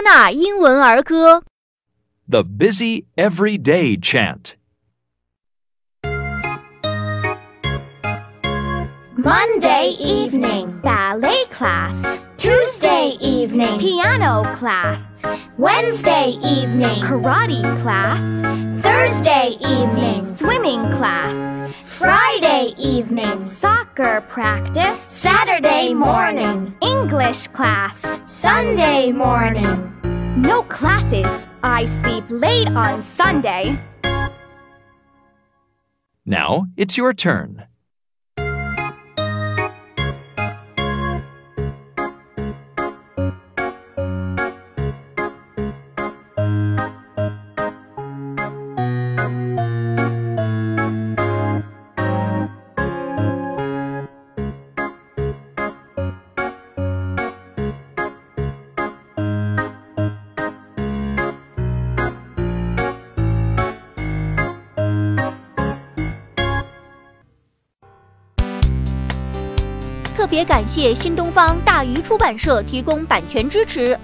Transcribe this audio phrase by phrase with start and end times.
[0.00, 1.42] 纳英文儿歌。
[2.28, 4.56] The busy everyday chant.
[9.16, 11.94] Monday evening, ballet class.
[12.36, 15.02] Tuesday evening, piano class.
[15.58, 18.20] Wednesday evening, karate class.
[18.82, 21.72] Thursday evening, swimming class.
[21.84, 25.00] Friday evening, soccer practice.
[25.08, 28.00] Saturday morning, English class.
[28.33, 29.93] Sunday morning,
[30.37, 31.45] no classes.
[31.63, 33.77] I sleep late on Sunday.
[36.25, 37.67] Now it's your turn.
[70.21, 73.99] 特别感谢新东方大鱼出版社提供版权支持。